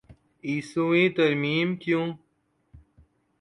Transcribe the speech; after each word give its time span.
ائیسویں 0.43 1.09
ترمیم 1.17 1.69
کیوں؟ 1.81 2.05